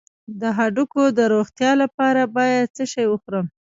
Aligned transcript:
د 0.41 0.43
هډوکو 0.57 1.03
د 1.17 1.19
روغتیا 1.33 1.71
لپاره 1.81 2.21
باید 2.35 2.67
څه 2.77 2.83
شی 2.93 3.05
وخورم؟ 3.09 3.45